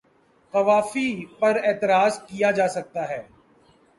قوافی 0.53 1.09
پر 1.39 1.55
اعتراض 1.63 2.13
کیا 2.27 2.51
جا 2.51 2.67
سکتا 2.67 3.07
ہے۔ 3.09 3.21